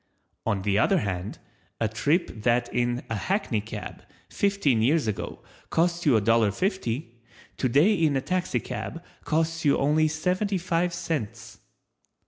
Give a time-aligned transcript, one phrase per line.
[0.47, 1.37] On the other hand,
[1.79, 7.21] a trip that in a hackney cab, fifteen years ago, cost you a dollar fifty,
[7.55, 11.59] today in a taxicab costs you only seventy five cents.